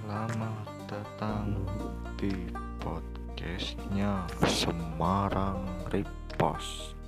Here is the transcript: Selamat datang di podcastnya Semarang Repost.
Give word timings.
Selamat 0.00 0.64
datang 0.88 1.60
di 2.16 2.32
podcastnya 2.80 4.24
Semarang 4.48 5.60
Repost. 5.92 6.99